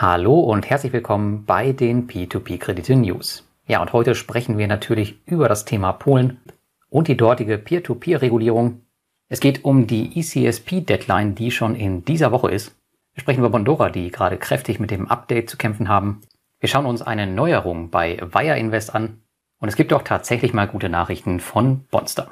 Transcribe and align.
Hallo 0.00 0.38
und 0.38 0.70
herzlich 0.70 0.92
willkommen 0.92 1.44
bei 1.44 1.72
den 1.72 2.06
P2P-Kredite 2.06 2.94
News. 2.94 3.48
Ja, 3.66 3.82
und 3.82 3.92
heute 3.92 4.14
sprechen 4.14 4.56
wir 4.56 4.68
natürlich 4.68 5.18
über 5.26 5.48
das 5.48 5.64
Thema 5.64 5.90
Polen 5.90 6.40
und 6.88 7.08
die 7.08 7.16
dortige 7.16 7.58
Peer-to-Peer-Regulierung. 7.58 8.82
Es 9.28 9.40
geht 9.40 9.64
um 9.64 9.88
die 9.88 10.16
ECSP-Deadline, 10.20 11.34
die 11.34 11.50
schon 11.50 11.74
in 11.74 12.04
dieser 12.04 12.30
Woche 12.30 12.48
ist. 12.48 12.76
Wir 13.14 13.22
sprechen 13.22 13.40
über 13.40 13.50
Bondora, 13.50 13.90
die 13.90 14.12
gerade 14.12 14.36
kräftig 14.36 14.78
mit 14.78 14.92
dem 14.92 15.08
Update 15.08 15.50
zu 15.50 15.56
kämpfen 15.56 15.88
haben. 15.88 16.20
Wir 16.60 16.68
schauen 16.68 16.86
uns 16.86 17.02
eine 17.02 17.26
Neuerung 17.26 17.90
bei 17.90 18.18
Wire 18.20 18.56
Invest 18.56 18.94
an. 18.94 19.22
Und 19.58 19.66
es 19.66 19.74
gibt 19.74 19.92
auch 19.92 20.02
tatsächlich 20.02 20.52
mal 20.52 20.68
gute 20.68 20.88
Nachrichten 20.88 21.40
von 21.40 21.86
Bonster. 21.90 22.30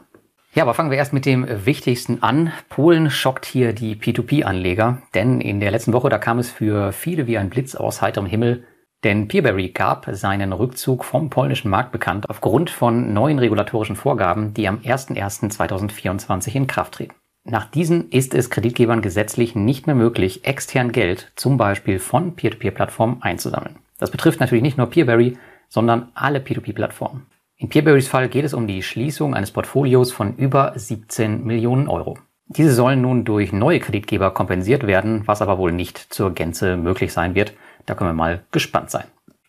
Ja, 0.57 0.63
aber 0.63 0.73
fangen 0.73 0.91
wir 0.91 0.97
erst 0.97 1.13
mit 1.13 1.27
dem 1.27 1.47
Wichtigsten 1.67 2.23
an. 2.23 2.51
Polen 2.71 3.11
schockt 3.11 3.45
hier 3.45 3.75
die 3.75 3.95
P2P-Anleger, 3.95 5.03
denn 5.15 5.43
in 5.43 5.61
der 5.61 5.71
letzten 5.71 5.93
Woche, 5.93 6.09
da 6.09 6.17
kam 6.17 6.39
es 6.39 6.51
für 6.51 6.93
viele 6.93 7.27
wie 7.27 7.37
ein 7.37 7.51
Blitz 7.51 7.75
aus 7.75 8.01
heiterem 8.01 8.25
Himmel, 8.25 8.65
denn 9.05 9.29
Peerberry 9.29 9.69
gab 9.69 10.09
seinen 10.13 10.55
Rückzug 10.55 11.05
vom 11.05 11.29
polnischen 11.29 11.71
Markt 11.71 11.93
bekannt 11.93 12.31
aufgrund 12.31 12.71
von 12.71 13.13
neuen 13.13 13.39
regulatorischen 13.39 13.97
Vorgaben, 13.97 14.55
die 14.55 14.67
am 14.67 14.79
01.01.2024 14.79 16.55
in 16.55 16.67
Kraft 16.67 16.95
treten. 16.95 17.17
Nach 17.45 17.67
diesen 17.67 18.09
ist 18.09 18.33
es 18.33 18.49
Kreditgebern 18.49 19.03
gesetzlich 19.03 19.55
nicht 19.57 19.87
mehr 19.87 19.95
möglich, 19.95 20.47
extern 20.47 20.91
Geld, 20.91 21.33
zum 21.37 21.59
Beispiel 21.59 21.99
von 21.99 22.35
Peer-to-Peer-Plattformen, 22.35 23.19
einzusammeln. 23.21 23.77
Das 23.99 24.11
betrifft 24.11 24.41
natürlich 24.41 24.63
nicht 24.63 24.79
nur 24.79 24.89
Peerberry, 24.89 25.37
sondern 25.69 26.09
alle 26.15 26.39
P2P-Plattformen. 26.39 27.27
In 27.59 27.71
Peerberrys 27.71 28.07
Fall 28.07 28.29
geht 28.29 28.45
es 28.45 28.53
um 28.53 28.67
die 28.67 28.83
Schließung 28.83 29.35
eines 29.35 29.51
Portfolios 29.51 30.13
von 30.13 30.37
über 30.37 30.75
17 30.77 31.43
Millionen 31.43 31.89
Euro. 31.89 32.19
Diese 32.49 32.75
sollen 32.75 33.01
nun 33.01 33.25
durch 33.25 33.51
neue 33.51 33.81
Kreditgeber 33.81 34.31
kompensiert 34.33 34.87
werden, 34.87 35.23
was 35.25 35.41
aber 35.41 35.57
wohl 35.57 35.73
nicht 35.73 35.99
zur 36.13 36.35
Gänze 36.35 36.77
möglich 36.77 37.15
sein 37.15 37.35
wird. 37.35 37.55
Da 37.87 37.95
können 37.95 38.11
wir 38.11 38.15
mal 38.15 38.45
gespannt 38.53 38.91
sein. 38.91 39.05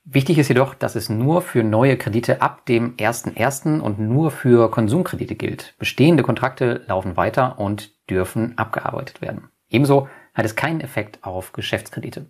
Wichtig 0.06 0.38
ist 0.38 0.48
jedoch, 0.48 0.74
dass 0.74 0.96
es 0.96 1.10
nur 1.10 1.42
für 1.42 1.66
neue 1.66 1.98
Kredite 1.98 2.42
ab 2.42 2.66
dem 2.66 2.96
1.1. 2.96 3.82
und 3.82 4.00
nur 4.00 4.32
für 4.32 4.72
Konsumkredite 4.72 5.36
gilt. 5.36 5.76
Bestehende 5.78 6.24
Kontrakte 6.24 6.86
laufen 6.88 7.18
weiter 7.18 7.60
und 7.60 7.92
dürfen 8.10 8.58
abgearbeitet 8.58 9.22
werden. 9.22 9.50
Ebenso 9.70 10.08
hat 10.34 10.46
es 10.46 10.56
keinen 10.56 10.80
Effekt 10.80 11.20
auf 11.24 11.52
Geschäftskredite. 11.52 12.28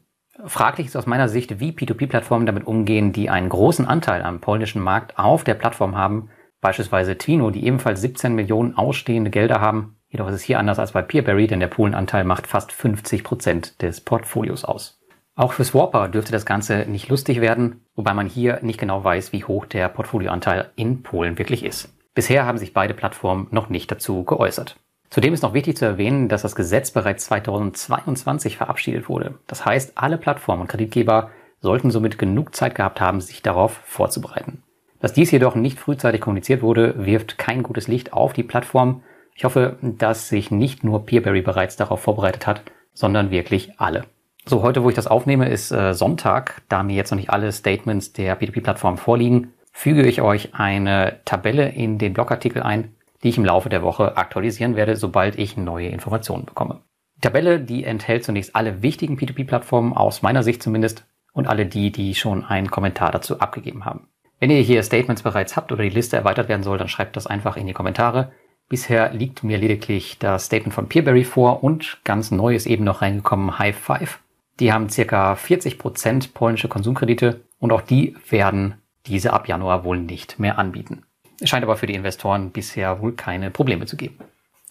Fraglich 0.48 0.88
ist 0.88 0.96
aus 0.96 1.06
meiner 1.06 1.28
Sicht, 1.28 1.60
wie 1.60 1.72
P2P-Plattformen 1.72 2.46
damit 2.46 2.66
umgehen, 2.66 3.12
die 3.12 3.30
einen 3.30 3.50
großen 3.50 3.86
Anteil 3.86 4.22
am 4.22 4.40
polnischen 4.40 4.82
Markt 4.82 5.18
auf 5.20 5.44
der 5.44 5.56
Plattform 5.56 5.98
haben, 5.98 6.30
beispielsweise 6.62 7.18
Twino, 7.18 7.52
die 7.52 7.66
ebenfalls 7.66 8.02
17 8.02 8.34
Millionen 8.34 8.76
ausstehende 8.78 9.30
Gelder 9.30 9.60
haben. 9.60 9.98
Jedoch 10.10 10.30
ist 10.30 10.36
es 10.36 10.44
hier 10.44 10.60
anders 10.60 10.80
als 10.80 10.94
bei 10.94 11.02
Peerberry, 11.02 11.48
denn 11.48 11.60
der 11.60 11.68
Polenanteil 11.68 12.24
macht 12.24 12.48
fast 12.48 12.72
50 12.72 13.24
Prozent 13.24 13.82
des 13.82 14.02
Portfolios 14.02 14.64
aus. 14.64 15.02
Auch 15.36 15.52
für 15.52 15.66
Swapper 15.66 16.08
dürfte 16.08 16.32
das 16.32 16.46
Ganze 16.46 16.86
nicht 16.88 17.10
lustig 17.10 17.42
werden, 17.42 17.86
wobei 17.96 18.14
man 18.14 18.28
hier 18.28 18.60
nicht 18.62 18.80
genau 18.80 19.04
weiß, 19.04 19.34
wie 19.34 19.44
hoch 19.44 19.66
der 19.66 19.90
Portfolioanteil 19.90 20.72
in 20.76 21.04
Polen 21.04 21.38
wirklich 21.38 21.64
ist. 21.64 21.94
Bisher 22.16 22.46
haben 22.46 22.58
sich 22.58 22.74
beide 22.74 22.96
Plattformen 22.96 23.48
noch 23.52 23.70
nicht 23.70 23.92
dazu 23.92 24.24
geäußert. 24.24 24.78
Zudem 25.10 25.34
ist 25.34 25.44
noch 25.44 25.54
wichtig 25.54 25.78
zu 25.78 25.86
erwähnen, 25.86 26.28
dass 26.28 26.42
das 26.42 26.56
Gesetz 26.56 26.92
bereits 26.92 27.26
2022 27.26 28.58
verabschiedet 28.58 29.08
wurde. 29.08 29.36
Das 29.48 29.66
heißt, 29.66 29.94
alle 29.96 30.18
Plattformen 30.18 30.64
und 30.64 30.68
Kreditgeber 30.68 31.30
sollten 31.62 31.92
somit 31.92 32.18
genug 32.18 32.56
Zeit 32.56 32.76
gehabt 32.76 33.00
haben, 33.02 33.22
sich 33.22 33.42
darauf 33.42 33.80
vorzubereiten. 33.86 34.64
Dass 35.00 35.14
dies 35.14 35.32
jedoch 35.32 35.56
nicht 35.56 35.80
frühzeitig 35.80 36.22
kommuniziert 36.22 36.62
wurde, 36.62 37.06
wirft 37.06 37.38
kein 37.38 37.64
gutes 37.64 37.88
Licht 37.88 38.14
auf 38.14 38.34
die 38.34 38.44
Plattform. 38.44 39.04
Ich 39.36 39.46
hoffe, 39.46 39.78
dass 39.82 40.30
sich 40.30 40.52
nicht 40.52 40.84
nur 40.84 41.06
Peerberry 41.06 41.42
bereits 41.42 41.76
darauf 41.76 42.02
vorbereitet 42.02 42.48
hat, 42.48 42.64
sondern 42.94 43.32
wirklich 43.32 43.80
alle. 43.80 44.06
So, 44.46 44.64
heute, 44.64 44.84
wo 44.84 44.90
ich 44.90 44.96
das 44.96 45.08
aufnehme, 45.08 45.50
ist 45.50 45.72
äh, 45.72 45.94
Sonntag. 45.94 46.62
Da 46.70 46.82
mir 46.82 46.96
jetzt 46.96 47.12
noch 47.12 47.18
nicht 47.18 47.30
alle 47.30 47.52
Statements 47.52 48.14
der 48.14 48.40
P2P-Plattform 48.40 48.98
vorliegen, 48.98 49.54
füge 49.72 50.08
ich 50.08 50.22
euch 50.22 50.56
eine 50.56 51.20
Tabelle 51.26 51.70
in 51.70 51.98
den 52.00 52.14
Blogartikel 52.14 52.64
ein, 52.64 52.96
die 53.24 53.30
ich 53.30 53.38
im 53.38 53.46
Laufe 53.46 53.70
der 53.70 53.84
Woche 53.84 54.18
aktualisieren 54.18 54.76
werde, 54.76 54.96
sobald 54.96 55.38
ich 55.38 55.58
neue 55.58 55.90
Informationen 55.90 56.46
bekomme. 56.46 56.82
Die 57.18 57.22
Tabelle, 57.22 57.60
die 57.60 57.84
enthält 57.84 58.24
zunächst 58.24 58.56
alle 58.56 58.82
wichtigen 58.84 59.18
P2P-Plattformen, 59.18 59.94
aus 59.94 60.22
meiner 60.22 60.44
Sicht 60.44 60.62
zumindest, 60.62 61.06
und 61.34 61.48
alle 61.48 61.66
die, 61.66 61.92
die 61.92 62.16
schon 62.16 62.46
einen 62.46 62.72
Kommentar 62.72 63.12
dazu 63.12 63.40
abgegeben 63.40 63.86
haben. 63.86 64.08
Wenn 64.40 64.52
ihr 64.52 64.62
hier 64.62 64.84
Statements 64.84 65.24
bereits 65.24 65.56
habt 65.56 65.72
oder 65.72 65.84
die 65.84 65.90
Liste 65.90 66.16
erweitert 66.16 66.50
werden 66.50 66.64
soll, 66.64 66.78
dann 66.78 66.90
schreibt 66.90 67.16
das 67.16 67.28
einfach 67.28 67.58
in 67.58 67.68
die 67.68 67.74
Kommentare. 67.74 68.32
Bisher 68.70 69.14
liegt 69.14 69.44
mir 69.44 69.58
lediglich 69.58 70.20
das 70.20 70.46
Statement 70.46 70.74
von 70.74 70.90
Peerberry 70.90 71.24
vor 71.24 71.64
und 71.64 72.00
ganz 72.04 72.32
neu 72.32 72.56
ist 72.56 72.68
eben 72.68 72.84
noch 72.84 73.02
reingekommen 73.02 73.58
High 73.58 73.76
Five. 73.76 74.20
Die 74.60 74.74
haben 74.74 74.90
circa 74.90 75.36
40 75.36 75.80
Prozent 75.80 76.34
polnische 76.34 76.68
Konsumkredite 76.68 77.42
und 77.60 77.72
auch 77.72 77.82
die 77.82 78.16
werden 78.30 78.76
diese 79.06 79.34
ab 79.34 79.48
Januar 79.48 79.84
wohl 79.84 80.00
nicht 80.00 80.40
mehr 80.40 80.60
anbieten. 80.60 81.04
Scheint 81.44 81.64
aber 81.64 81.78
für 81.78 81.86
die 81.86 81.96
Investoren 81.96 82.52
bisher 82.52 83.02
wohl 83.02 83.14
keine 83.14 83.52
Probleme 83.52 83.86
zu 83.86 83.98
geben. 83.98 84.18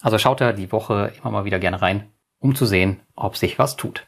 Also 0.03 0.19
schaut 0.19 0.41
da 0.41 0.53
die 0.53 0.73
Woche 0.73 1.13
immer 1.21 1.31
mal 1.31 1.45
wieder 1.45 1.59
gerne 1.59 1.81
rein, 1.81 2.11
um 2.39 2.55
zu 2.55 2.67
sehen, 2.67 3.01
ob 3.15 3.37
sich 3.37 3.59
was 3.59 3.77
tut. 3.77 4.07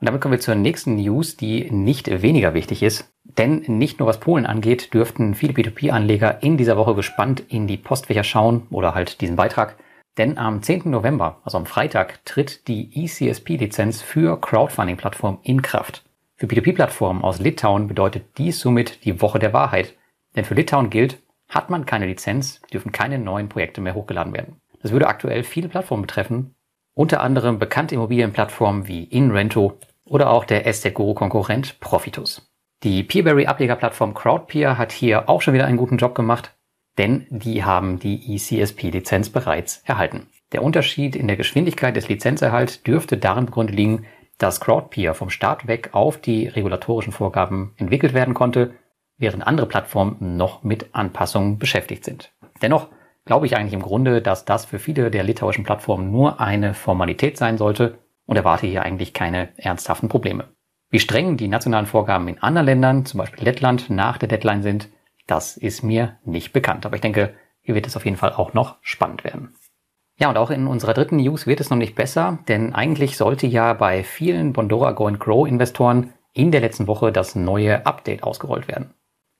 Und 0.00 0.06
damit 0.06 0.20
kommen 0.20 0.32
wir 0.32 0.40
zur 0.40 0.56
nächsten 0.56 0.96
News, 0.96 1.36
die 1.36 1.70
nicht 1.70 2.22
weniger 2.22 2.54
wichtig 2.54 2.82
ist. 2.82 3.12
Denn 3.22 3.62
nicht 3.68 4.00
nur 4.00 4.08
was 4.08 4.18
Polen 4.18 4.46
angeht, 4.46 4.92
dürften 4.94 5.34
viele 5.34 5.52
P2P-Anleger 5.52 6.42
in 6.42 6.56
dieser 6.56 6.76
Woche 6.76 6.96
gespannt 6.96 7.40
in 7.48 7.68
die 7.68 7.76
Postfächer 7.76 8.24
schauen 8.24 8.66
oder 8.70 8.94
halt 8.94 9.20
diesen 9.20 9.36
Beitrag. 9.36 9.76
Denn 10.18 10.38
am 10.38 10.62
10. 10.62 10.90
November, 10.90 11.40
also 11.44 11.56
am 11.56 11.66
Freitag, 11.66 12.24
tritt 12.24 12.66
die 12.68 12.90
ECSP-Lizenz 12.92 14.02
für 14.02 14.40
Crowdfunding-Plattformen 14.40 15.38
in 15.42 15.62
Kraft. 15.62 16.04
Für 16.34 16.46
P2P-Plattformen 16.46 17.22
aus 17.22 17.38
Litauen 17.38 17.86
bedeutet 17.86 18.38
dies 18.38 18.58
somit 18.58 19.04
die 19.04 19.20
Woche 19.22 19.38
der 19.38 19.52
Wahrheit. 19.52 19.94
Denn 20.34 20.44
für 20.44 20.54
Litauen 20.54 20.90
gilt, 20.90 21.18
hat 21.52 21.70
man 21.70 21.86
keine 21.86 22.06
Lizenz, 22.06 22.60
dürfen 22.72 22.92
keine 22.92 23.18
neuen 23.18 23.48
Projekte 23.48 23.80
mehr 23.80 23.94
hochgeladen 23.94 24.32
werden. 24.32 24.56
Das 24.80 24.90
würde 24.90 25.06
aktuell 25.06 25.44
viele 25.44 25.68
Plattformen 25.68 26.02
betreffen, 26.02 26.54
unter 26.94 27.20
anderem 27.20 27.58
bekannte 27.58 27.94
Immobilienplattformen 27.94 28.88
wie 28.88 29.04
InRento 29.04 29.78
oder 30.04 30.30
auch 30.30 30.44
der 30.44 30.66
Estate-Guru-Konkurrent 30.66 31.78
Profitus. 31.78 32.50
Die 32.82 33.04
Peerberry-Ablegerplattform 33.04 34.14
Crowdpeer 34.14 34.76
hat 34.76 34.92
hier 34.92 35.28
auch 35.28 35.40
schon 35.40 35.54
wieder 35.54 35.66
einen 35.66 35.76
guten 35.76 35.98
Job 35.98 36.14
gemacht, 36.14 36.56
denn 36.98 37.26
die 37.30 37.64
haben 37.64 37.98
die 37.98 38.34
ECSP-Lizenz 38.34 39.30
bereits 39.30 39.82
erhalten. 39.86 40.26
Der 40.52 40.62
Unterschied 40.62 41.16
in 41.16 41.28
der 41.28 41.36
Geschwindigkeit 41.36 41.96
des 41.96 42.08
Lizenzerhalts 42.08 42.82
dürfte 42.82 43.16
darin 43.16 43.46
begründet 43.46 43.76
liegen, 43.76 44.06
dass 44.38 44.60
Crowdpeer 44.60 45.14
vom 45.14 45.30
Start 45.30 45.66
weg 45.68 45.90
auf 45.92 46.18
die 46.20 46.48
regulatorischen 46.48 47.12
Vorgaben 47.12 47.74
entwickelt 47.76 48.14
werden 48.14 48.34
konnte 48.34 48.74
während 49.22 49.46
andere 49.46 49.66
Plattformen 49.66 50.36
noch 50.36 50.62
mit 50.62 50.94
Anpassungen 50.94 51.58
beschäftigt 51.58 52.04
sind. 52.04 52.32
Dennoch 52.60 52.88
glaube 53.24 53.46
ich 53.46 53.56
eigentlich 53.56 53.72
im 53.72 53.82
Grunde, 53.82 54.20
dass 54.20 54.44
das 54.44 54.66
für 54.66 54.78
viele 54.78 55.10
der 55.10 55.22
litauischen 55.22 55.64
Plattformen 55.64 56.10
nur 56.10 56.40
eine 56.40 56.74
Formalität 56.74 57.38
sein 57.38 57.56
sollte 57.56 57.98
und 58.26 58.36
erwarte 58.36 58.66
hier 58.66 58.82
eigentlich 58.82 59.14
keine 59.14 59.48
ernsthaften 59.56 60.08
Probleme. 60.08 60.48
Wie 60.90 60.98
streng 60.98 61.36
die 61.36 61.48
nationalen 61.48 61.86
Vorgaben 61.86 62.28
in 62.28 62.42
anderen 62.42 62.66
Ländern, 62.66 63.06
zum 63.06 63.18
Beispiel 63.18 63.44
Lettland, 63.44 63.88
nach 63.88 64.18
der 64.18 64.28
Deadline 64.28 64.62
sind, 64.62 64.88
das 65.26 65.56
ist 65.56 65.82
mir 65.82 66.18
nicht 66.24 66.52
bekannt. 66.52 66.84
Aber 66.84 66.96
ich 66.96 67.00
denke, 67.00 67.32
hier 67.60 67.74
wird 67.74 67.86
es 67.86 67.96
auf 67.96 68.04
jeden 68.04 68.16
Fall 68.16 68.32
auch 68.32 68.52
noch 68.52 68.76
spannend 68.82 69.24
werden. 69.24 69.54
Ja, 70.18 70.28
und 70.28 70.36
auch 70.36 70.50
in 70.50 70.66
unserer 70.66 70.92
dritten 70.92 71.16
News 71.16 71.46
wird 71.46 71.60
es 71.60 71.70
noch 71.70 71.78
nicht 71.78 71.94
besser, 71.94 72.40
denn 72.48 72.74
eigentlich 72.74 73.16
sollte 73.16 73.46
ja 73.46 73.72
bei 73.72 74.04
vielen 74.04 74.52
Bondora 74.52 74.92
Go 74.92 75.06
and 75.06 75.18
Grow 75.18 75.48
Investoren 75.48 76.12
in 76.34 76.50
der 76.50 76.60
letzten 76.60 76.86
Woche 76.86 77.12
das 77.12 77.34
neue 77.34 77.86
Update 77.86 78.22
ausgerollt 78.22 78.68
werden. 78.68 78.94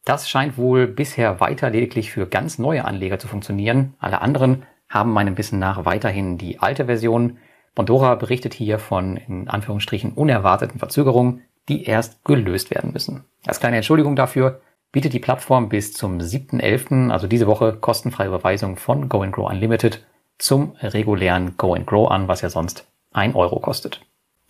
Das 0.05 0.29
scheint 0.29 0.59
wohl 0.59 0.87
bisher 0.87 1.41
weiter 1.41 1.71
lediglich 1.71 2.11
für 2.11 2.27
ganz 2.27 2.59
neue 2.59 2.85
Anleger 2.85 3.19
zu 3.19 3.29
funktionieren. 3.29 3.95
Alle 4.01 4.21
anderen 4.21 4.65
haben 4.89 5.13
meinem 5.13 5.39
Wissen 5.39 5.59
nach 5.59 5.85
weiterhin 5.85 6.39
die 6.39 6.59
alte 6.59 6.87
Version. 6.87 7.39
Bondora 7.75 8.17
berichtet 8.17 8.53
hier 8.53 8.79
von 8.79 9.17
in 9.17 9.49
Anführungsstrichen 9.49 10.13
unerwarteten 10.13 10.79
Verzögerungen, 10.79 11.43
die 11.69 11.85
erst 11.85 12.25
gelöst 12.25 12.71
werden 12.71 12.93
müssen. 12.93 13.25
Als 13.47 13.61
kleine 13.61 13.77
Entschuldigung 13.77 14.17
dafür 14.17 14.61
bietet 14.91 15.15
die 15.15 15.21
Plattform 15.21 15.69
bis 15.69 15.95
zum 15.95 16.19
7.11., 16.19 17.11
also 17.11 17.27
diese 17.27 17.47
Woche, 17.47 17.75
kostenfreie 17.75 18.29
Überweisung 18.29 18.77
von 18.77 19.09
Go 19.09 19.21
Grow 19.31 19.49
Unlimited 19.49 20.05
zum 20.39 20.77
regulären 20.81 21.57
Go 21.57 21.77
Grow 21.87 22.11
an, 22.11 22.29
was 22.29 22.43
ja 22.43 22.51
sonst 22.51 22.87
ein 23.13 23.35
Euro 23.35 23.61
kostet. 23.61 24.03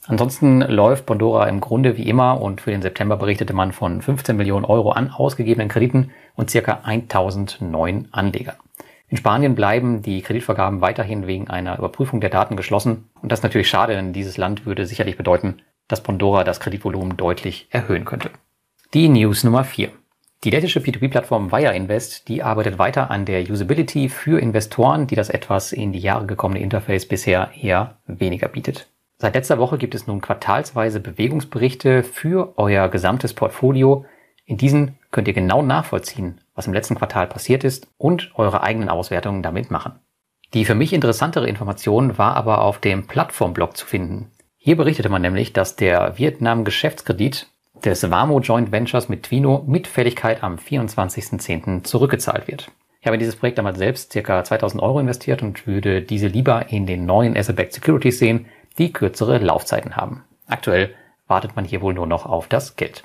Ansonsten 0.06 0.60
läuft 0.62 1.06
Bondora 1.06 1.48
im 1.48 1.60
Grunde 1.60 1.96
wie 1.96 2.08
immer 2.08 2.40
und 2.40 2.60
für 2.60 2.72
den 2.72 2.82
September 2.82 3.16
berichtete 3.16 3.52
man 3.52 3.72
von 3.72 4.02
15 4.02 4.36
Millionen 4.36 4.64
Euro 4.64 4.90
an 4.90 5.10
ausgegebenen 5.10 5.68
Krediten 5.68 6.10
und 6.34 6.50
circa 6.50 6.80
1000 6.82 7.60
neuen 7.60 8.08
Anlegern. 8.12 8.56
In 9.08 9.16
Spanien 9.16 9.54
bleiben 9.54 10.02
die 10.02 10.22
Kreditvergaben 10.22 10.80
weiterhin 10.80 11.26
wegen 11.26 11.48
einer 11.48 11.78
Überprüfung 11.78 12.20
der 12.20 12.30
Daten 12.30 12.56
geschlossen 12.56 13.10
und 13.20 13.30
das 13.30 13.40
ist 13.40 13.44
natürlich 13.44 13.68
schade, 13.68 13.94
denn 13.94 14.12
dieses 14.12 14.38
Land 14.38 14.66
würde 14.66 14.86
sicherlich 14.86 15.16
bedeuten, 15.16 15.58
dass 15.86 16.02
Bondora 16.02 16.42
das 16.42 16.60
Kreditvolumen 16.60 17.16
deutlich 17.16 17.68
erhöhen 17.70 18.04
könnte. 18.04 18.30
Die 18.94 19.08
News 19.08 19.44
Nummer 19.44 19.64
4. 19.64 19.90
Die 20.44 20.50
lettische 20.50 20.80
P2P-Plattform 20.80 21.52
Wire 21.52 21.76
Invest, 21.76 22.26
die 22.26 22.42
arbeitet 22.42 22.78
weiter 22.78 23.12
an 23.12 23.24
der 23.24 23.48
Usability 23.48 24.08
für 24.08 24.40
Investoren, 24.40 25.06
die 25.06 25.14
das 25.14 25.28
etwas 25.30 25.72
in 25.72 25.92
die 25.92 26.00
Jahre 26.00 26.26
gekommene 26.26 26.60
Interface 26.60 27.06
bisher 27.06 27.50
eher 27.60 27.98
weniger 28.06 28.48
bietet. 28.48 28.91
Seit 29.22 29.36
letzter 29.36 29.58
Woche 29.58 29.78
gibt 29.78 29.94
es 29.94 30.08
nun 30.08 30.20
quartalsweise 30.20 30.98
Bewegungsberichte 30.98 32.02
für 32.02 32.54
euer 32.56 32.88
gesamtes 32.88 33.34
Portfolio. 33.34 34.04
In 34.46 34.56
diesen 34.56 34.98
könnt 35.12 35.28
ihr 35.28 35.32
genau 35.32 35.62
nachvollziehen, 35.62 36.40
was 36.56 36.66
im 36.66 36.72
letzten 36.72 36.96
Quartal 36.96 37.28
passiert 37.28 37.62
ist 37.62 37.86
und 37.98 38.32
eure 38.34 38.64
eigenen 38.64 38.88
Auswertungen 38.88 39.44
damit 39.44 39.70
machen. 39.70 40.00
Die 40.54 40.64
für 40.64 40.74
mich 40.74 40.92
interessantere 40.92 41.46
Information 41.46 42.18
war 42.18 42.34
aber 42.34 42.62
auf 42.62 42.80
dem 42.80 43.06
Plattformblog 43.06 43.76
zu 43.76 43.86
finden. 43.86 44.32
Hier 44.56 44.76
berichtete 44.76 45.08
man 45.08 45.22
nämlich, 45.22 45.52
dass 45.52 45.76
der 45.76 46.18
Vietnam-Geschäftskredit 46.18 47.46
des 47.84 48.10
Wamo 48.10 48.40
Joint 48.40 48.72
Ventures 48.72 49.08
mit 49.08 49.22
Twino 49.22 49.62
mit 49.68 49.86
Fälligkeit 49.86 50.42
am 50.42 50.56
24.10. 50.56 51.84
zurückgezahlt 51.84 52.48
wird. 52.48 52.72
Ich 53.00 53.06
habe 53.06 53.14
in 53.14 53.20
dieses 53.20 53.36
Projekt 53.36 53.58
damals 53.58 53.78
selbst 53.78 54.12
ca. 54.12 54.42
2000 54.42 54.82
Euro 54.82 54.98
investiert 54.98 55.42
und 55.42 55.64
würde 55.68 56.02
diese 56.02 56.26
lieber 56.26 56.70
in 56.70 56.86
den 56.86 57.06
neuen 57.06 57.36
Asset-Backed 57.36 57.72
Securities 57.72 58.18
sehen, 58.18 58.46
die 58.78 58.92
kürzere 58.92 59.38
Laufzeiten 59.38 59.96
haben. 59.96 60.24
Aktuell 60.46 60.94
wartet 61.26 61.56
man 61.56 61.64
hier 61.64 61.82
wohl 61.82 61.94
nur 61.94 62.06
noch 62.06 62.26
auf 62.26 62.48
das 62.48 62.76
Geld. 62.76 63.04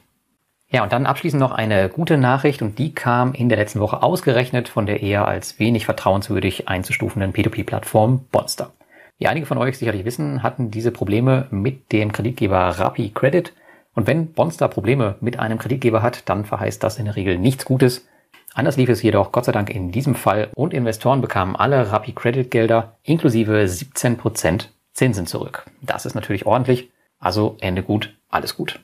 Ja, 0.69 0.83
und 0.83 0.91
dann 0.91 1.05
abschließend 1.05 1.39
noch 1.39 1.51
eine 1.51 1.87
gute 1.87 2.17
Nachricht 2.17 2.61
und 2.61 2.77
die 2.77 2.93
kam 2.93 3.33
in 3.33 3.47
der 3.47 3.57
letzten 3.57 3.79
Woche 3.79 4.03
ausgerechnet 4.03 4.67
von 4.67 4.85
der 4.85 5.01
eher 5.01 5.25
als 5.25 5.59
wenig 5.59 5.85
vertrauenswürdig 5.85 6.67
einzustufenden 6.67 7.31
P2P-Plattform 7.31 8.25
Bonster. 8.31 8.73
Wie 9.17 9.27
einige 9.27 9.45
von 9.45 9.57
euch 9.57 9.77
sicherlich 9.77 10.03
wissen, 10.03 10.43
hatten 10.43 10.69
diese 10.69 10.91
Probleme 10.91 11.47
mit 11.51 11.93
dem 11.93 12.11
Kreditgeber 12.11 12.57
Rappi 12.57 13.11
Credit. 13.15 13.53
Und 13.95 14.07
wenn 14.07 14.33
Bonster 14.33 14.67
Probleme 14.67 15.15
mit 15.21 15.39
einem 15.39 15.57
Kreditgeber 15.57 16.03
hat, 16.03 16.27
dann 16.29 16.43
verheißt 16.43 16.83
das 16.83 16.99
in 16.99 17.05
der 17.05 17.15
Regel 17.15 17.39
nichts 17.39 17.63
Gutes. 17.63 18.05
Anders 18.53 18.75
lief 18.75 18.89
es 18.89 19.01
jedoch 19.01 19.31
Gott 19.31 19.45
sei 19.45 19.53
Dank 19.53 19.69
in 19.69 19.91
diesem 19.91 20.15
Fall 20.15 20.49
und 20.53 20.73
Investoren 20.73 21.21
bekamen 21.21 21.55
alle 21.55 21.91
Rappi 21.91 22.11
Credit 22.11 22.51
Gelder 22.51 22.97
inklusive 23.03 23.53
17% 23.53 24.67
Zinsen 24.97 25.27
zurück. 25.27 25.65
Das 25.81 26.05
ist 26.05 26.15
natürlich 26.15 26.45
ordentlich. 26.45 26.89
Also 27.19 27.55
Ende 27.61 27.83
gut, 27.83 28.17
alles 28.29 28.57
gut. 28.57 28.79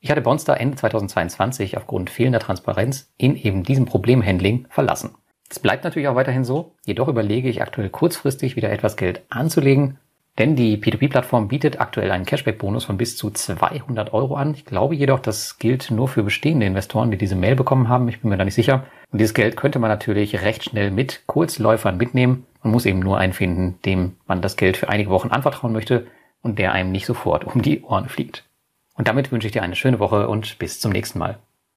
Ich 0.00 0.10
hatte 0.10 0.22
Bonster 0.22 0.58
Ende 0.58 0.76
2022 0.76 1.76
aufgrund 1.76 2.08
fehlender 2.08 2.40
Transparenz 2.40 3.12
in 3.18 3.36
eben 3.36 3.64
diesem 3.64 3.84
Problemhandling 3.84 4.66
verlassen. 4.70 5.14
Es 5.50 5.58
bleibt 5.58 5.84
natürlich 5.84 6.08
auch 6.08 6.14
weiterhin 6.14 6.44
so, 6.44 6.72
jedoch 6.86 7.08
überlege 7.08 7.48
ich 7.48 7.62
aktuell 7.62 7.90
kurzfristig 7.90 8.56
wieder 8.56 8.70
etwas 8.70 8.96
Geld 8.96 9.22
anzulegen, 9.28 9.98
denn 10.38 10.56
die 10.56 10.76
P2P-Plattform 10.76 11.48
bietet 11.48 11.80
aktuell 11.80 12.12
einen 12.12 12.24
Cashback-Bonus 12.24 12.84
von 12.84 12.96
bis 12.96 13.16
zu 13.16 13.30
200 13.30 14.14
Euro 14.14 14.36
an. 14.36 14.54
Ich 14.54 14.64
glaube 14.64 14.94
jedoch, 14.94 15.18
das 15.18 15.58
gilt 15.58 15.90
nur 15.90 16.06
für 16.06 16.22
bestehende 16.22 16.64
Investoren, 16.64 17.10
die 17.10 17.18
diese 17.18 17.34
Mail 17.34 17.56
bekommen 17.56 17.88
haben. 17.88 18.08
Ich 18.08 18.20
bin 18.20 18.30
mir 18.30 18.36
da 18.36 18.44
nicht 18.44 18.54
sicher. 18.54 18.84
Und 19.10 19.18
dieses 19.18 19.34
Geld 19.34 19.56
könnte 19.56 19.80
man 19.80 19.90
natürlich 19.90 20.42
recht 20.42 20.64
schnell 20.64 20.92
mit 20.92 21.24
Kurzläufern 21.26 21.96
mitnehmen. 21.96 22.46
Man 22.62 22.72
muss 22.72 22.86
eben 22.86 22.98
nur 22.98 23.18
einen 23.18 23.32
finden, 23.32 23.78
dem 23.84 24.16
man 24.26 24.42
das 24.42 24.56
Geld 24.56 24.76
für 24.76 24.88
einige 24.88 25.10
Wochen 25.10 25.28
anvertrauen 25.28 25.72
möchte 25.72 26.06
und 26.42 26.58
der 26.58 26.72
einem 26.72 26.92
nicht 26.92 27.06
sofort 27.06 27.44
um 27.44 27.62
die 27.62 27.82
Ohren 27.82 28.08
fliegt. 28.08 28.44
Und 28.94 29.08
damit 29.08 29.30
wünsche 29.30 29.46
ich 29.46 29.52
dir 29.52 29.62
eine 29.62 29.76
schöne 29.76 30.00
Woche 30.00 30.28
und 30.28 30.58
bis 30.58 30.80
zum 30.80 30.92
nächsten 30.92 31.18
Mal. 31.18 31.38